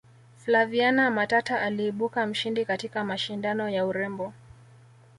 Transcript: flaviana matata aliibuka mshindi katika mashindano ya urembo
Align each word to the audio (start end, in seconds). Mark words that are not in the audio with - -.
flaviana 0.37 1.11
matata 1.11 1.61
aliibuka 1.61 2.27
mshindi 2.27 2.65
katika 2.65 3.03
mashindano 3.05 3.69
ya 3.69 3.85
urembo 3.85 4.33